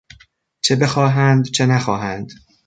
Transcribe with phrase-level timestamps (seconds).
[0.63, 2.29] چه بخواهند چه نخواهند.